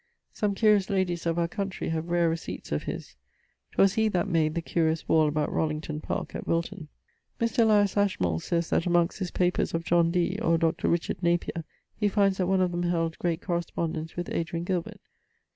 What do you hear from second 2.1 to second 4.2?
receipts of his. 'Twas he